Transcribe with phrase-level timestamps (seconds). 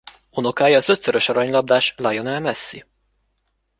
[0.29, 2.85] Unokája az ötszörös aranylabdás Lionel Messi.